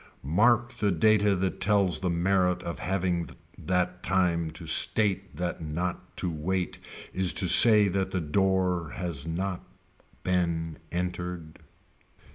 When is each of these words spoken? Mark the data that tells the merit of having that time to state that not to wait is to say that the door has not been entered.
Mark 0.23 0.73
the 0.79 0.91
data 0.91 1.35
that 1.35 1.61
tells 1.61 1.99
the 1.99 2.09
merit 2.09 2.63
of 2.63 2.79
having 2.79 3.29
that 3.59 4.01
time 4.01 4.49
to 4.49 4.65
state 4.65 5.35
that 5.35 5.63
not 5.63 6.17
to 6.17 6.27
wait 6.27 6.79
is 7.13 7.33
to 7.33 7.47
say 7.47 7.87
that 7.87 8.09
the 8.09 8.19
door 8.19 8.93
has 8.95 9.27
not 9.27 9.63
been 10.23 10.79
entered. 10.91 11.59